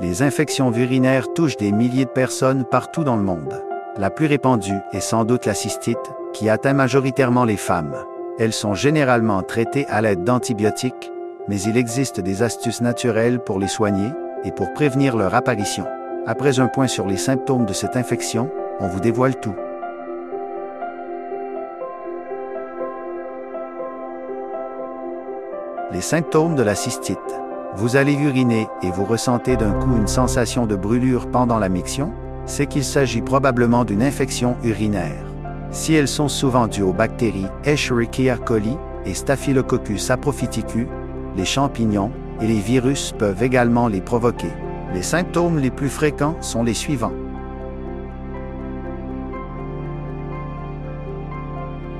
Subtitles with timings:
[0.00, 3.62] Les infections urinaires touchent des milliers de personnes partout dans le monde.
[3.98, 7.94] La plus répandue est sans doute la cystite, qui atteint majoritairement les femmes.
[8.38, 11.12] Elles sont généralement traitées à l'aide d'antibiotiques,
[11.46, 14.08] mais il existe des astuces naturelles pour les soigner
[14.44, 15.84] et pour prévenir leur apparition.
[16.26, 19.54] Après un point sur les symptômes de cette infection, on vous dévoile tout.
[25.92, 27.18] Les symptômes de la cystite.
[27.74, 32.12] Vous allez uriner et vous ressentez d'un coup une sensation de brûlure pendant la miction,
[32.44, 35.24] c'est qu'il s'agit probablement d'une infection urinaire.
[35.70, 40.86] Si elles sont souvent dues aux bactéries Escherichia coli et Staphylococcus apophyticus,
[41.34, 42.10] les champignons
[42.42, 44.52] et les virus peuvent également les provoquer.
[44.92, 47.14] Les symptômes les plus fréquents sont les suivants.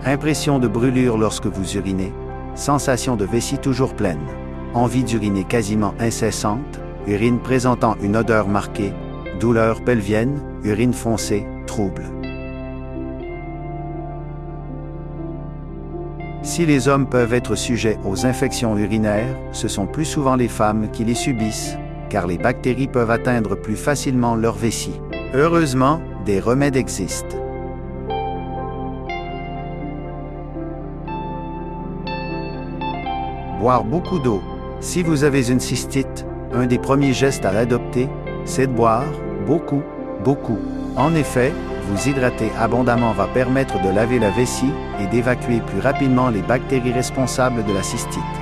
[0.05, 2.13] Impression de brûlure lorsque vous urinez,
[2.55, 4.21] sensation de vessie toujours pleine,
[4.75, 8.93] envie d'uriner quasiment incessante, urine présentant une odeur marquée,
[9.41, 12.05] douleur pelvienne, urine foncée, trouble.
[16.43, 20.91] Si les hommes peuvent être sujets aux infections urinaires, ce sont plus souvent les femmes
[20.91, 21.77] qui les subissent,
[22.09, 25.01] car les bactéries peuvent atteindre plus facilement leur vessie.
[25.35, 27.37] Heureusement, des remèdes existent.
[33.61, 34.43] Boire beaucoup d'eau.
[34.83, 38.09] Si vous avez une cystite, un des premiers gestes à adopter,
[38.45, 39.05] c'est de boire
[39.47, 39.81] beaucoup,
[40.25, 40.59] beaucoup.
[40.97, 41.53] En effet,
[41.87, 46.93] vous hydrater abondamment va permettre de laver la vessie et d'évacuer plus rapidement les bactéries
[46.93, 48.42] responsables de la cystite.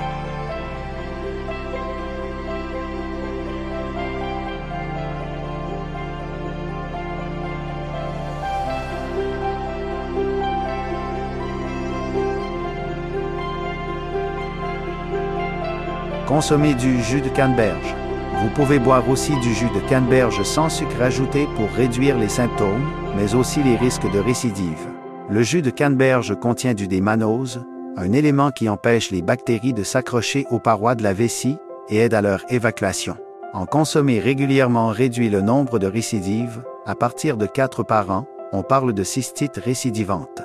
[16.27, 17.95] Consommez du jus de canneberge.
[18.41, 22.89] Vous pouvez boire aussi du jus de canneberge sans sucre ajouté pour réduire les symptômes,
[23.17, 24.87] mais aussi les risques de récidive.
[25.29, 27.65] Le jus de canneberge contient du démanose,
[27.97, 31.57] un élément qui empêche les bactéries de s'accrocher aux parois de la vessie
[31.89, 33.17] et aide à leur évacuation.
[33.53, 38.63] En consommer régulièrement réduit le nombre de récidives, à partir de 4 par an, on
[38.63, 40.41] parle de cystite récidivante.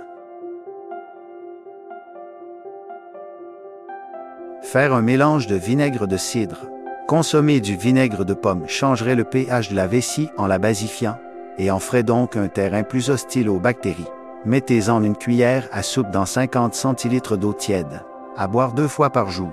[4.72, 6.66] Faire un mélange de vinaigre de cidre.
[7.06, 11.16] Consommer du vinaigre de pomme changerait le pH de la vessie en la basifiant
[11.56, 14.08] et en ferait donc un terrain plus hostile aux bactéries.
[14.44, 18.02] Mettez-en une cuillère à soupe dans 50 centilitres d'eau tiède,
[18.36, 19.52] à boire deux fois par jour.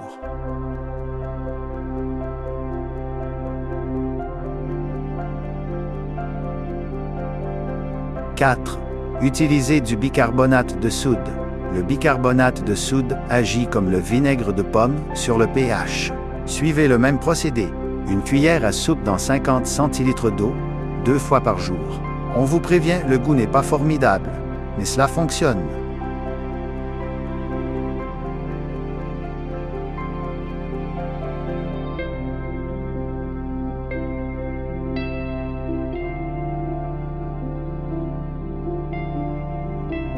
[8.35, 8.79] «4.
[9.21, 11.42] Utilisez du bicarbonate de soude
[11.73, 16.13] le bicarbonate de soude agit comme le vinaigre de pomme sur le pH.
[16.45, 17.67] Suivez le même procédé.
[18.09, 20.53] Une cuillère à soupe dans 50 centilitres d'eau,
[21.03, 22.01] deux fois par jour.
[22.35, 24.29] On vous prévient, le goût n'est pas formidable,
[24.77, 25.61] mais cela fonctionne.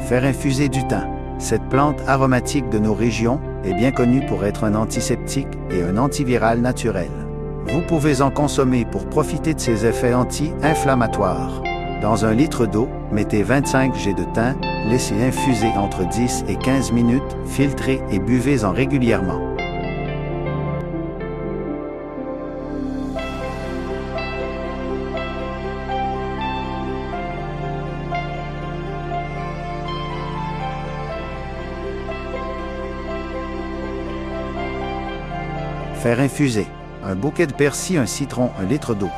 [0.00, 1.15] Faire infuser du thym.
[1.38, 5.98] Cette plante aromatique de nos régions est bien connue pour être un antiseptique et un
[5.98, 7.10] antiviral naturel.
[7.68, 11.62] Vous pouvez en consommer pour profiter de ses effets anti-inflammatoires.
[12.00, 14.56] Dans un litre d'eau, mettez 25 g de thym,
[14.88, 19.55] laissez infuser entre 10 et 15 minutes, filtrez et buvez-en régulièrement.
[36.06, 36.68] Infuser.
[37.04, 39.10] Un bouquet de persil, un citron, un litre d'eau.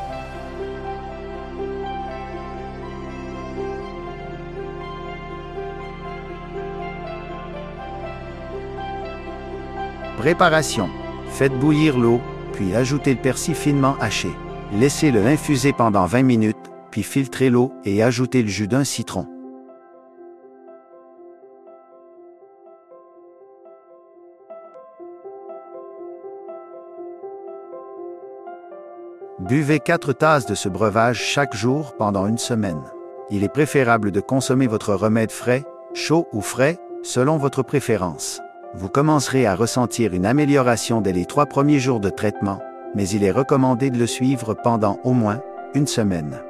[10.16, 10.88] Préparation.
[11.30, 12.22] Faites bouillir l'eau,
[12.54, 14.30] puis ajoutez le persil finement haché.
[14.72, 16.56] Laissez-le infuser pendant 20 minutes,
[16.90, 19.37] puis filtrez l'eau et ajoutez le jus d'un citron.
[29.40, 32.82] Buvez 4 tasses de ce breuvage chaque jour pendant une semaine.
[33.30, 35.62] Il est préférable de consommer votre remède frais,
[35.94, 38.40] chaud ou frais, selon votre préférence.
[38.74, 42.60] Vous commencerez à ressentir une amélioration dès les trois premiers jours de traitement,
[42.96, 45.40] mais il est recommandé de le suivre pendant au moins
[45.72, 46.40] une semaine.